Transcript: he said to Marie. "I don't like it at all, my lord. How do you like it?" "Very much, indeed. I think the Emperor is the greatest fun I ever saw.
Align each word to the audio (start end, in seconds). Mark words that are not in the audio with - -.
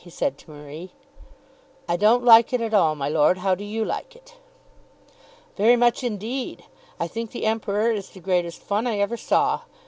he 0.00 0.10
said 0.10 0.38
to 0.38 0.48
Marie. 0.52 0.92
"I 1.88 1.96
don't 1.96 2.22
like 2.24 2.52
it 2.52 2.60
at 2.60 2.72
all, 2.72 2.94
my 2.94 3.08
lord. 3.08 3.38
How 3.38 3.56
do 3.56 3.64
you 3.64 3.84
like 3.84 4.14
it?" 4.14 4.36
"Very 5.56 5.74
much, 5.74 6.04
indeed. 6.04 6.62
I 7.00 7.08
think 7.08 7.32
the 7.32 7.44
Emperor 7.46 7.90
is 7.90 8.10
the 8.10 8.20
greatest 8.20 8.62
fun 8.62 8.86
I 8.86 8.98
ever 9.00 9.16
saw. 9.16 9.62